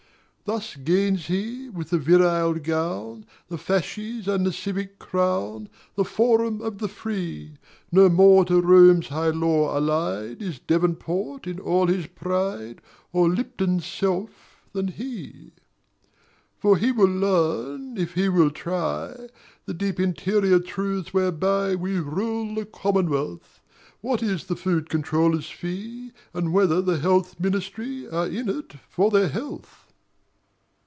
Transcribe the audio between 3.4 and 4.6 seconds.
The fasces and the